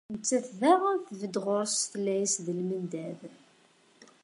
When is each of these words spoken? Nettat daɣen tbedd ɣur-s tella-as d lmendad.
Nettat 0.13 0.47
daɣen 0.61 0.97
tbedd 1.07 1.35
ɣur-s 1.45 1.81
tella-as 1.91 2.33
d 2.45 2.47
lmendad. 2.57 3.19